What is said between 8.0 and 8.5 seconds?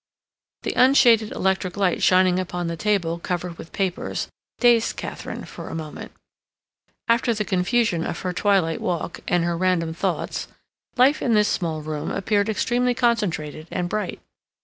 of her